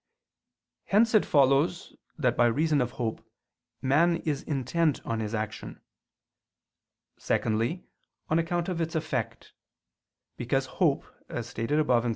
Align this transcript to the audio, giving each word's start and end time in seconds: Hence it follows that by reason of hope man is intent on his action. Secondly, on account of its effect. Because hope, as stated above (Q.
Hence 0.85 1.13
it 1.13 1.27
follows 1.27 1.95
that 2.17 2.35
by 2.35 2.47
reason 2.47 2.81
of 2.81 2.93
hope 2.93 3.23
man 3.83 4.17
is 4.25 4.41
intent 4.41 4.99
on 5.05 5.19
his 5.19 5.35
action. 5.35 5.79
Secondly, 7.19 7.85
on 8.27 8.39
account 8.39 8.67
of 8.67 8.81
its 8.81 8.95
effect. 8.95 9.53
Because 10.37 10.65
hope, 10.65 11.05
as 11.29 11.47
stated 11.49 11.77
above 11.77 12.01
(Q. 12.01 12.09